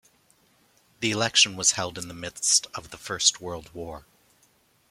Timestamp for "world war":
3.39-4.07